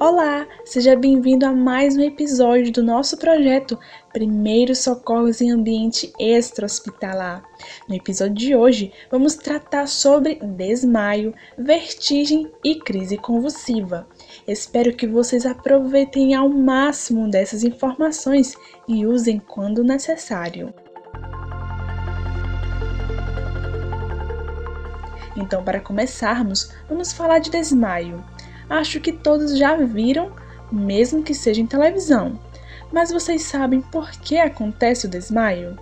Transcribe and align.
Olá, 0.00 0.46
seja 0.64 0.94
bem-vindo 0.94 1.44
a 1.44 1.50
mais 1.50 1.96
um 1.96 2.00
episódio 2.00 2.70
do 2.70 2.84
nosso 2.84 3.16
projeto 3.16 3.76
Primeiros 4.12 4.78
Socorros 4.78 5.40
em 5.40 5.50
Ambiente 5.50 6.12
Extra-Hospitalar. 6.20 7.42
No 7.88 7.96
episódio 7.96 8.36
de 8.36 8.54
hoje, 8.54 8.92
vamos 9.10 9.34
tratar 9.34 9.88
sobre 9.88 10.36
desmaio, 10.36 11.34
vertigem 11.58 12.48
e 12.62 12.76
crise 12.76 13.16
convulsiva. 13.16 14.06
Espero 14.46 14.94
que 14.94 15.04
vocês 15.04 15.44
aproveitem 15.44 16.32
ao 16.32 16.48
máximo 16.48 17.28
dessas 17.28 17.64
informações 17.64 18.54
e 18.86 19.04
usem 19.04 19.40
quando 19.40 19.82
necessário. 19.82 20.72
Então, 25.36 25.64
para 25.64 25.80
começarmos, 25.80 26.72
vamos 26.88 27.12
falar 27.12 27.40
de 27.40 27.50
desmaio 27.50 28.24
acho 28.68 29.00
que 29.00 29.12
todos 29.12 29.58
já 29.58 29.76
viram, 29.76 30.32
mesmo 30.70 31.22
que 31.22 31.34
seja 31.34 31.60
em 31.60 31.66
televisão. 31.66 32.38
Mas 32.92 33.10
vocês 33.10 33.42
sabem 33.42 33.80
por 33.80 34.10
que 34.10 34.38
acontece 34.38 35.06
o 35.06 35.10
desmaio? 35.10 35.76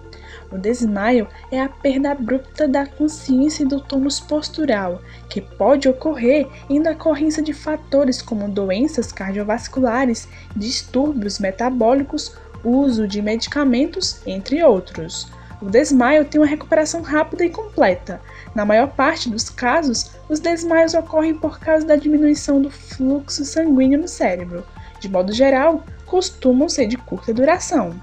O 0.50 0.58
desmaio 0.58 1.27
é 1.50 1.60
a 1.60 1.68
perda 1.68 2.12
abrupta 2.12 2.68
da 2.68 2.86
consciência 2.86 3.62
e 3.62 3.66
do 3.66 3.80
tônus 3.80 4.20
postural, 4.20 5.00
que 5.28 5.41
pode 5.41 5.88
ocorrer 5.88 6.46
em 6.70 6.80
decorrência 6.80 7.42
de 7.42 7.52
fatores 7.52 8.22
como 8.22 8.48
doenças 8.48 9.12
cardiovasculares, 9.12 10.28
distúrbios 10.55 11.38
metabólicos, 11.38 12.36
uso 12.64 13.06
de 13.06 13.20
medicamentos, 13.22 14.20
entre 14.27 14.62
outros. 14.62 15.28
O 15.60 15.70
desmaio 15.70 16.24
tem 16.24 16.41
uma 16.41 16.46
recuperação 16.46 17.01
rápida 17.01 17.45
e 17.45 17.51
completa. 17.51 18.20
Na 18.55 18.64
maior 18.64 18.88
parte 18.88 19.30
dos 19.30 19.48
casos, 19.48 20.10
os 20.28 20.38
desmaios 20.38 20.92
ocorrem 20.92 21.34
por 21.34 21.59
causa 21.59 21.87
da 21.87 21.97
diminuição 21.97 22.60
do 22.60 22.70
fluxo 22.70 23.45
sanguíneo 23.45 23.98
no 23.98 24.09
cérebro. 24.09 24.64
De 25.00 25.09
modo 25.09 25.33
geral, 25.33 25.83
costumam 26.05 26.69
ser 26.69 26.86
de 26.86 26.97
curta 26.97 27.33
duração. 27.33 27.95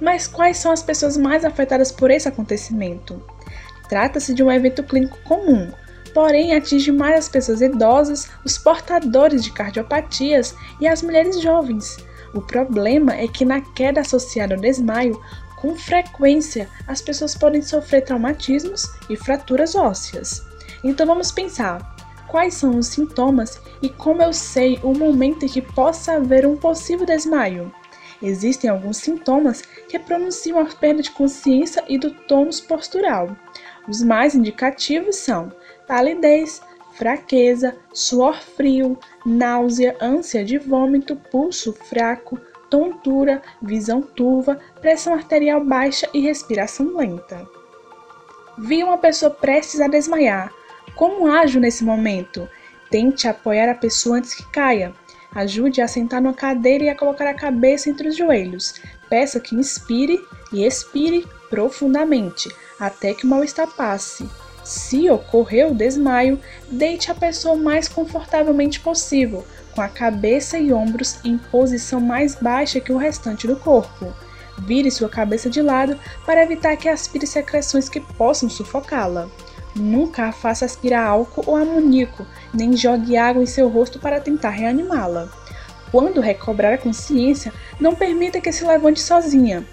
Mas 0.00 0.26
quais 0.26 0.56
são 0.56 0.72
as 0.72 0.82
pessoas 0.82 1.16
mais 1.16 1.44
afetadas 1.44 1.90
por 1.92 2.10
esse 2.10 2.28
acontecimento? 2.28 3.22
Trata-se 3.88 4.32
de 4.32 4.42
um 4.42 4.50
evento 4.50 4.84
clínico 4.84 5.18
comum, 5.24 5.70
porém 6.14 6.54
atinge 6.54 6.92
mais 6.92 7.18
as 7.18 7.28
pessoas 7.28 7.60
idosas, 7.60 8.30
os 8.44 8.56
portadores 8.56 9.42
de 9.42 9.52
cardiopatias 9.52 10.54
e 10.80 10.86
as 10.86 11.02
mulheres 11.02 11.40
jovens. 11.40 11.96
O 12.32 12.40
problema 12.40 13.14
é 13.14 13.26
que 13.26 13.44
na 13.44 13.60
queda 13.60 14.00
associada 14.00 14.54
ao 14.54 14.60
desmaio, 14.60 15.20
com 15.60 15.76
frequência, 15.76 16.68
as 16.86 17.02
pessoas 17.02 17.34
podem 17.34 17.60
sofrer 17.60 18.02
traumatismos 18.02 18.84
e 19.08 19.16
fraturas 19.16 19.74
ósseas. 19.74 20.44
Então 20.82 21.06
vamos 21.06 21.30
pensar: 21.30 21.96
quais 22.26 22.54
são 22.54 22.78
os 22.78 22.86
sintomas 22.86 23.60
e 23.82 23.88
como 23.88 24.22
eu 24.22 24.32
sei 24.32 24.78
o 24.82 24.94
momento 24.94 25.44
em 25.44 25.48
que 25.48 25.60
possa 25.60 26.14
haver 26.14 26.46
um 26.46 26.56
possível 26.56 27.04
desmaio? 27.04 27.72
Existem 28.22 28.68
alguns 28.68 28.98
sintomas 28.98 29.62
que 29.88 29.98
pronunciam 29.98 30.58
a 30.60 30.66
perda 30.66 31.02
de 31.02 31.10
consciência 31.10 31.82
e 31.88 31.98
do 31.98 32.10
tônus 32.10 32.60
postural. 32.60 33.34
Os 33.88 34.02
mais 34.02 34.34
indicativos 34.34 35.16
são 35.16 35.50
palidez, 35.86 36.60
fraqueza, 36.92 37.76
suor 37.92 38.40
frio, 38.40 38.98
náusea, 39.24 39.96
ânsia 40.00 40.44
de 40.44 40.58
vômito, 40.58 41.16
pulso 41.16 41.72
fraco, 41.72 42.38
tontura, 42.70 43.42
visão 43.60 44.00
turva, 44.00 44.58
pressão 44.80 45.12
arterial 45.12 45.62
baixa 45.62 46.08
e 46.14 46.20
respiração 46.20 46.96
lenta. 46.96 47.46
Vi 48.56 48.82
uma 48.84 48.96
pessoa 48.96 49.30
prestes 49.30 49.80
a 49.80 49.88
desmaiar. 49.88 50.52
Como 50.94 51.26
ajo 51.26 51.58
nesse 51.58 51.82
momento? 51.82 52.48
Tente 52.90 53.26
apoiar 53.26 53.70
a 53.70 53.74
pessoa 53.74 54.18
antes 54.18 54.34
que 54.34 54.48
caia. 54.50 54.92
Ajude 55.34 55.80
a 55.80 55.88
sentar 55.88 56.20
numa 56.20 56.34
cadeira 56.34 56.84
e 56.84 56.88
a 56.88 56.96
colocar 56.96 57.26
a 57.26 57.34
cabeça 57.34 57.88
entre 57.88 58.08
os 58.08 58.16
joelhos. 58.16 58.74
Peça 59.08 59.40
que 59.40 59.54
inspire 59.54 60.20
e 60.52 60.64
expire 60.64 61.26
profundamente 61.48 62.48
até 62.78 63.14
que 63.14 63.24
o 63.24 63.28
mal-estar 63.28 63.68
passe. 63.68 64.28
Se 64.64 65.10
ocorreu 65.10 65.70
o 65.70 65.74
desmaio, 65.74 66.38
deite 66.70 67.10
a 67.10 67.14
pessoa 67.14 67.54
o 67.54 67.58
mais 67.58 67.88
confortavelmente 67.88 68.80
possível, 68.80 69.44
com 69.74 69.80
a 69.80 69.88
cabeça 69.88 70.58
e 70.58 70.72
ombros 70.72 71.18
em 71.24 71.38
posição 71.38 72.00
mais 72.00 72.34
baixa 72.34 72.80
que 72.80 72.92
o 72.92 72.98
restante 72.98 73.46
do 73.46 73.56
corpo. 73.56 74.12
Vire 74.58 74.90
sua 74.90 75.08
cabeça 75.08 75.48
de 75.48 75.62
lado 75.62 75.98
para 76.26 76.42
evitar 76.42 76.76
que 76.76 76.88
aspire 76.88 77.26
secreções 77.26 77.88
que 77.88 78.00
possam 78.00 78.48
sufocá-la. 78.50 79.28
Nunca 79.74 80.26
a 80.26 80.32
faça 80.32 80.64
aspirar 80.64 81.06
álcool 81.06 81.44
ou 81.46 81.56
amoníaco, 81.56 82.26
nem 82.52 82.76
jogue 82.76 83.16
água 83.16 83.42
em 83.42 83.46
seu 83.46 83.68
rosto 83.68 83.98
para 83.98 84.20
tentar 84.20 84.50
reanimá-la. 84.50 85.28
Quando 85.90 86.20
recobrar 86.20 86.74
a 86.74 86.78
consciência, 86.78 87.52
não 87.80 87.94
permita 87.94 88.40
que 88.40 88.52
se 88.52 88.64
levante 88.64 89.00
sozinha. 89.00 89.64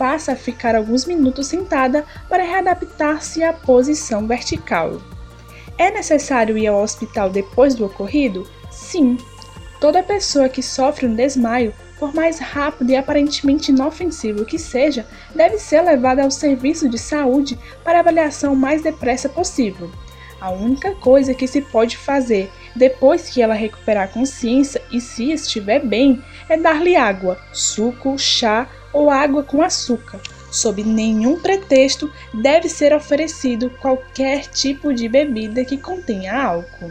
Faça 0.00 0.34
ficar 0.34 0.74
alguns 0.74 1.04
minutos 1.04 1.48
sentada 1.48 2.06
para 2.26 2.42
readaptar-se 2.42 3.42
à 3.42 3.52
posição 3.52 4.26
vertical. 4.26 4.98
É 5.76 5.90
necessário 5.90 6.56
ir 6.56 6.68
ao 6.68 6.82
hospital 6.82 7.28
depois 7.28 7.74
do 7.74 7.84
ocorrido? 7.84 8.48
Sim, 8.70 9.18
Toda 9.78 10.02
pessoa 10.02 10.48
que 10.48 10.62
sofre 10.62 11.06
um 11.06 11.14
desmaio, 11.14 11.74
por 11.98 12.14
mais 12.14 12.38
rápido 12.38 12.90
e 12.90 12.96
aparentemente 12.96 13.72
inofensivo 13.72 14.46
que 14.46 14.58
seja, 14.58 15.06
deve 15.34 15.58
ser 15.58 15.82
levada 15.82 16.22
ao 16.22 16.30
serviço 16.30 16.88
de 16.88 16.98
saúde 16.98 17.58
para 17.84 18.00
avaliação 18.00 18.54
o 18.54 18.56
mais 18.56 18.82
depressa 18.82 19.28
possível. 19.28 19.90
A 20.40 20.50
única 20.50 20.94
coisa 20.94 21.34
que 21.34 21.46
se 21.46 21.60
pode 21.60 21.98
fazer 21.98 22.50
depois 22.74 23.28
que 23.28 23.42
ela 23.42 23.52
recuperar 23.52 24.10
consciência 24.10 24.80
e 24.90 24.98
se 24.98 25.30
estiver 25.30 25.84
bem 25.84 26.22
é 26.48 26.56
dar-lhe 26.56 26.96
água, 26.96 27.40
suco, 27.52 28.18
chá 28.18 28.68
ou 28.92 29.10
água 29.10 29.42
com 29.42 29.62
açúcar. 29.62 30.20
Sob 30.50 30.82
nenhum 30.82 31.38
pretexto 31.40 32.12
deve 32.34 32.68
ser 32.68 32.92
oferecido 32.92 33.70
qualquer 33.80 34.46
tipo 34.46 34.92
de 34.92 35.08
bebida 35.08 35.64
que 35.64 35.78
contenha 35.78 36.36
álcool. 36.36 36.90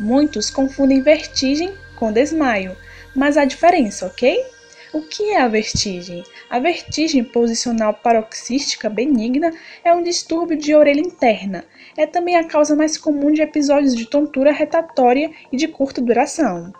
Muitos 0.00 0.50
confundem 0.50 1.00
vertigem 1.00 1.72
com 1.94 2.12
desmaio, 2.12 2.76
mas 3.14 3.36
há 3.36 3.44
diferença, 3.44 4.06
ok? 4.06 4.44
O 4.92 5.02
que 5.02 5.30
é 5.30 5.40
a 5.40 5.48
vertigem? 5.48 6.22
A 6.48 6.60
vertigem 6.60 7.24
posicional 7.24 7.94
paroxística 7.94 8.88
benigna 8.88 9.52
é 9.84 9.92
um 9.92 10.02
distúrbio 10.02 10.56
de 10.56 10.74
orelha 10.74 11.00
interna. 11.00 11.64
É 11.96 12.06
também 12.06 12.36
a 12.36 12.44
causa 12.44 12.76
mais 12.76 12.96
comum 12.96 13.32
de 13.32 13.42
episódios 13.42 13.94
de 13.96 14.06
tontura 14.06 14.52
retatória 14.52 15.32
e 15.50 15.56
de 15.56 15.66
curta 15.66 16.00
duração. 16.00 16.72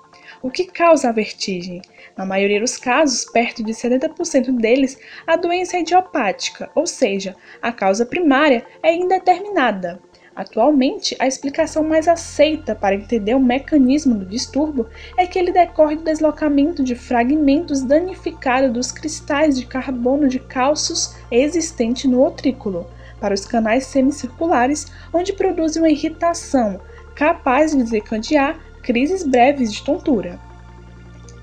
O 0.45 0.51
que 0.51 0.67
causa 0.67 1.09
a 1.09 1.13
vertigem? 1.13 1.81
Na 2.15 2.27
maioria 2.27 2.61
dos 2.61 2.77
casos, 2.77 3.25
perto 3.25 3.65
de 3.65 3.73
70% 3.73 4.55
deles, 4.61 4.99
a 5.27 5.37
doença 5.37 5.79
é 5.79 5.81
idiopática, 5.81 6.71
ou 6.75 6.87
seja, 6.87 7.35
a 7.63 7.73
causa 7.73 8.05
primária 8.05 8.63
é 8.83 8.95
indeterminada. 8.95 10.03
Atualmente, 10.37 11.17
a 11.19 11.27
explicação 11.27 11.83
mais 11.83 12.07
aceita 12.09 12.75
para 12.75 12.95
entender 12.95 13.35
o 13.35 13.41
mecanismo 13.41 14.17
do 14.17 14.27
distúrbio 14.27 14.87
é 15.17 15.27
que 15.27 15.39
ele 15.39 15.51
decorre 15.51 15.97
do 15.97 16.05
deslocamento 16.05 16.85
de 16.85 16.95
fragmentos 16.95 17.81
danificados 17.81 18.71
dos 18.71 18.93
cristais 18.93 19.59
de 19.59 19.65
carbono 19.65 20.29
de 20.29 20.39
cálcios 20.39 21.17
existente 21.31 22.07
no 22.07 22.21
outrículo 22.21 22.87
para 23.19 23.33
os 23.33 23.47
canais 23.47 23.87
semicirculares, 23.87 24.89
onde 25.11 25.33
produzem 25.33 25.81
uma 25.81 25.89
irritação 25.89 26.83
capaz 27.15 27.71
de 27.71 27.83
desencadear 27.83 28.59
crises 28.85 29.23
breves 29.25 29.73
de 29.73 29.83
tontura. 29.83 30.39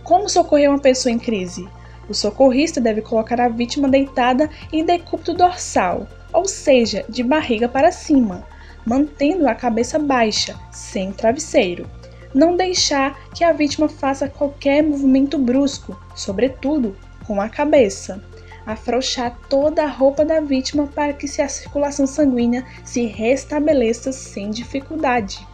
Como 0.04 0.30
socorrer 0.30 0.70
uma 0.70 0.80
pessoa 0.80 1.12
em 1.12 1.18
crise? 1.18 1.68
O 2.08 2.14
socorrista 2.14 2.80
deve 2.80 3.02
colocar 3.02 3.42
a 3.42 3.50
vítima 3.50 3.90
deitada 3.90 4.50
em 4.72 4.86
decúbito 4.86 5.34
dorsal, 5.34 6.08
ou 6.32 6.46
seja, 6.46 7.04
de 7.10 7.24
barriga 7.24 7.68
para 7.68 7.92
cima, 7.92 8.46
mantendo 8.86 9.48
a 9.48 9.56
cabeça 9.56 9.98
baixa, 9.98 10.56
sem 10.72 11.12
travesseiro. 11.12 11.90
Não 12.34 12.56
deixar 12.56 13.20
que 13.34 13.44
a 13.44 13.52
vítima 13.52 13.90
faça 13.90 14.30
qualquer 14.30 14.84
movimento 14.84 15.38
brusco, 15.38 16.00
sobretudo 16.16 16.96
com 17.26 17.42
a 17.42 17.50
cabeça. 17.50 18.24
Afrouxar 18.66 19.36
toda 19.50 19.84
a 19.84 19.88
roupa 19.88 20.24
da 20.24 20.40
vítima 20.40 20.88
para 20.88 21.14
que 21.14 21.26
a 21.42 21.50
circulação 21.50 22.06
sanguínea 22.06 22.64
se 22.86 23.06
restabeleça 23.06 24.12
sem 24.12 24.52
dificuldade. 24.52 25.46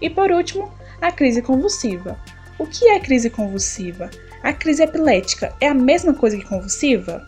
E 0.00 0.08
por 0.08 0.30
último, 0.30 0.70
a 1.00 1.12
crise 1.12 1.42
convulsiva. 1.42 2.18
O 2.58 2.66
que 2.66 2.88
é 2.88 3.00
crise 3.00 3.30
convulsiva? 3.30 4.10
A 4.42 4.52
crise 4.52 4.82
epilética 4.82 5.54
é 5.60 5.68
a 5.68 5.74
mesma 5.74 6.14
coisa 6.14 6.36
que 6.36 6.44
convulsiva? 6.44 7.26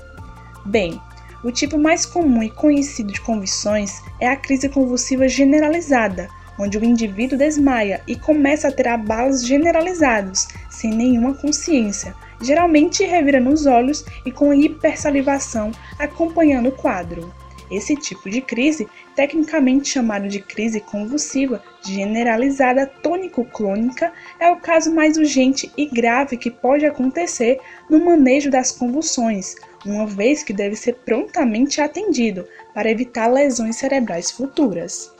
Bem, 0.64 1.00
o 1.44 1.52
tipo 1.52 1.78
mais 1.78 2.04
comum 2.04 2.42
e 2.42 2.50
conhecido 2.50 3.12
de 3.12 3.20
convulsões 3.20 4.02
é 4.20 4.28
a 4.28 4.36
crise 4.36 4.68
convulsiva 4.68 5.28
generalizada, 5.28 6.28
onde 6.58 6.76
o 6.76 6.84
indivíduo 6.84 7.38
desmaia 7.38 8.02
e 8.06 8.16
começa 8.16 8.68
a 8.68 8.72
ter 8.72 8.88
abalos 8.88 9.46
generalizados, 9.46 10.48
sem 10.68 10.90
nenhuma 10.90 11.34
consciência, 11.34 12.14
geralmente 12.40 13.04
revirando 13.04 13.50
os 13.50 13.66
olhos 13.66 14.04
e 14.26 14.32
com 14.32 14.52
hipersalivação 14.52 15.70
acompanhando 15.98 16.70
o 16.70 16.72
quadro. 16.72 17.32
Esse 17.70 17.94
tipo 17.94 18.30
de 18.30 18.40
crise, 18.40 18.88
tecnicamente 19.14 19.88
chamado 19.88 20.28
de 20.28 20.40
crise 20.40 20.80
convulsiva 20.80 21.62
generalizada 21.82 22.86
tônico-clônica, 22.86 24.12
é 24.40 24.50
o 24.50 24.56
caso 24.56 24.94
mais 24.94 25.16
urgente 25.16 25.70
e 25.76 25.86
grave 25.86 26.36
que 26.36 26.50
pode 26.50 26.86
acontecer 26.86 27.60
no 27.90 28.02
manejo 28.02 28.50
das 28.50 28.72
convulsões, 28.72 29.54
uma 29.84 30.06
vez 30.06 30.42
que 30.42 30.52
deve 30.52 30.76
ser 30.76 30.94
prontamente 30.94 31.80
atendido 31.80 32.46
para 32.74 32.90
evitar 32.90 33.26
lesões 33.26 33.76
cerebrais 33.76 34.30
futuras. 34.30 35.12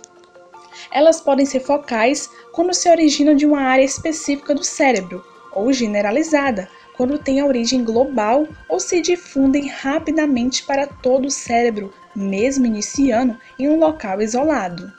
Elas 0.90 1.20
podem 1.20 1.44
ser 1.44 1.60
focais 1.60 2.30
quando 2.52 2.72
se 2.72 2.88
originam 2.88 3.34
de 3.34 3.44
uma 3.44 3.60
área 3.60 3.84
específica 3.84 4.54
do 4.54 4.64
cérebro, 4.64 5.22
ou 5.52 5.72
generalizada, 5.72 6.68
quando 6.96 7.18
têm 7.18 7.42
origem 7.42 7.84
global 7.84 8.46
ou 8.68 8.80
se 8.80 9.00
difundem 9.00 9.68
rapidamente 9.68 10.64
para 10.64 10.86
todo 10.86 11.26
o 11.26 11.30
cérebro, 11.30 11.92
mesmo 12.18 12.66
iniciando 12.66 13.36
em 13.58 13.68
um 13.68 13.78
local 13.78 14.20
isolado. 14.20 14.92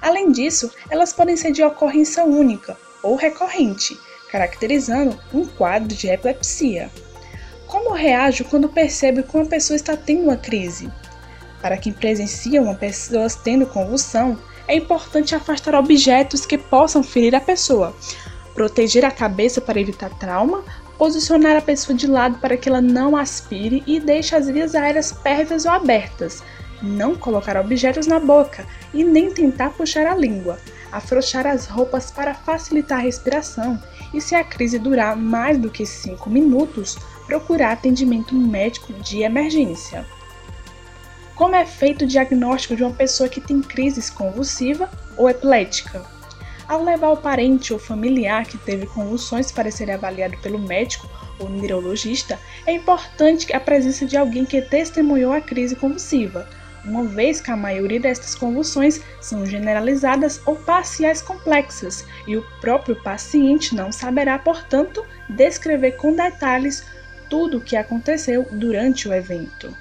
Além 0.00 0.30
disso, 0.30 0.70
elas 0.90 1.12
podem 1.12 1.36
ser 1.36 1.52
de 1.52 1.62
ocorrência 1.62 2.24
única 2.24 2.76
ou 3.02 3.16
recorrente, 3.16 3.98
caracterizando 4.30 5.18
um 5.32 5.46
quadro 5.46 5.96
de 5.96 6.08
epilepsia. 6.08 6.90
Como 7.66 7.92
reajo 7.92 8.44
quando 8.44 8.68
percebo 8.68 9.22
que 9.22 9.36
uma 9.36 9.46
pessoa 9.46 9.76
está 9.76 9.96
tendo 9.96 10.24
uma 10.24 10.36
crise? 10.36 10.90
Para 11.60 11.76
quem 11.76 11.92
presencia 11.92 12.62
uma 12.62 12.74
pessoa 12.74 13.26
tendo 13.42 13.66
convulsão, 13.66 14.38
é 14.68 14.76
importante 14.76 15.34
afastar 15.34 15.74
objetos 15.74 16.44
que 16.44 16.58
possam 16.58 17.02
ferir 17.02 17.34
a 17.34 17.40
pessoa, 17.40 17.96
proteger 18.54 19.04
a 19.04 19.10
cabeça 19.10 19.60
para 19.60 19.80
evitar 19.80 20.10
trauma, 20.18 20.64
posicionar 20.98 21.56
a 21.56 21.60
pessoa 21.60 21.96
de 21.96 22.06
lado 22.06 22.38
para 22.38 22.56
que 22.56 22.68
ela 22.68 22.80
não 22.80 23.16
aspire 23.16 23.82
e 23.86 24.00
deixe 24.00 24.34
as 24.34 24.46
vias 24.48 24.74
aéreas 24.74 25.12
pérvias 25.12 25.64
ou 25.64 25.72
abertas, 25.72 26.42
não 26.82 27.14
colocar 27.14 27.56
objetos 27.56 28.06
na 28.06 28.18
boca 28.18 28.66
e 28.92 29.04
nem 29.04 29.30
tentar 29.32 29.70
puxar 29.70 30.06
a 30.06 30.14
língua, 30.14 30.58
afrouxar 30.92 31.46
as 31.46 31.66
roupas 31.66 32.10
para 32.10 32.34
facilitar 32.34 32.98
a 32.98 33.02
respiração 33.02 33.80
e, 34.12 34.20
se 34.20 34.34
a 34.34 34.44
crise 34.44 34.78
durar 34.78 35.16
mais 35.16 35.58
do 35.58 35.70
que 35.70 35.84
5 35.84 36.28
minutos, 36.30 36.98
procurar 37.26 37.72
atendimento 37.72 38.34
médico 38.34 38.92
de 38.94 39.22
emergência. 39.22 40.06
Como 41.34 41.54
é 41.54 41.66
feito 41.66 42.04
o 42.04 42.06
diagnóstico 42.06 42.76
de 42.76 42.82
uma 42.82 42.94
pessoa 42.94 43.28
que 43.28 43.40
tem 43.40 43.60
crises 43.60 44.08
convulsiva 44.08 44.90
ou 45.18 45.28
epilética? 45.28 46.02
Ao 46.66 46.82
levar 46.82 47.10
o 47.10 47.16
parente 47.16 47.72
ou 47.72 47.78
familiar 47.78 48.44
que 48.46 48.58
teve 48.58 48.86
convulsões 48.86 49.52
para 49.52 49.70
ser 49.70 49.90
avaliado 49.90 50.36
pelo 50.38 50.58
médico 50.58 51.08
ou 51.38 51.48
neurologista, 51.48 52.40
é 52.66 52.72
importante 52.72 53.54
a 53.54 53.60
presença 53.60 54.06
de 54.06 54.16
alguém 54.16 54.44
que 54.44 54.62
testemunhou 54.62 55.32
a 55.32 55.40
crise 55.40 55.76
convulsiva, 55.76 56.48
uma 56.86 57.04
vez 57.04 57.40
que 57.40 57.50
a 57.50 57.56
maioria 57.56 58.00
destas 58.00 58.34
convulsões 58.34 59.00
são 59.20 59.44
generalizadas 59.44 60.40
ou 60.46 60.56
parciais 60.56 61.20
complexas 61.20 62.04
e 62.26 62.36
o 62.36 62.42
próprio 62.60 62.96
paciente 63.02 63.74
não 63.74 63.90
saberá, 63.90 64.38
portanto, 64.38 65.04
descrever 65.28 65.92
com 65.92 66.14
detalhes 66.14 66.84
tudo 67.28 67.58
o 67.58 67.60
que 67.60 67.76
aconteceu 67.76 68.46
durante 68.52 69.08
o 69.08 69.12
evento. 69.12 69.76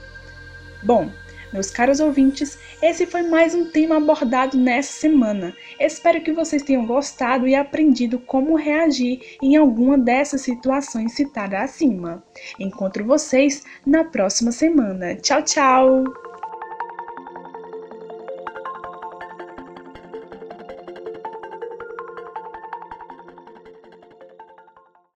Bom, 0.84 1.12
meus 1.56 1.72
caros 1.72 2.02
ouvintes, 2.02 2.60
esse 2.82 3.06
foi 3.06 3.24
mais 3.24 3.56
um 3.56 3.70
tema 3.70 3.96
abordado 3.96 4.58
nessa 4.58 4.92
semana. 4.92 5.56
Espero 5.80 6.22
que 6.22 6.34
vocês 6.34 6.64
tenham 6.64 6.86
gostado 6.86 7.48
e 7.48 7.56
aprendido 7.56 8.20
como 8.20 8.58
reagir 8.58 9.38
em 9.42 9.56
alguma 9.56 9.98
dessas 9.98 10.42
situações 10.42 11.14
citadas 11.14 11.62
acima. 11.62 12.24
Encontro 12.60 13.06
vocês 13.06 13.64
na 13.86 14.04
próxima 14.04 14.52
semana. 14.52 15.16
Tchau, 15.16 15.42
tchau! 15.44 16.25